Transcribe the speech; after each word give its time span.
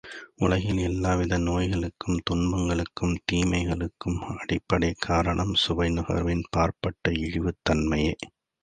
உலகின் 0.35 0.77
எல்லாவித 0.81 1.37
நோய்களுக்கும், 1.39 2.17
துன்பங்களுக்கும், 2.29 3.15
தீமைகளுக்கும் 3.31 4.19
அடிப்படைக் 4.33 5.01
காரணம், 5.01 5.53
சுவைநுகர்வின் 5.67 6.45
பாற்பட்ட 6.51 7.11
இழிவுத் 7.19 7.63
தன்மையே! 7.63 8.15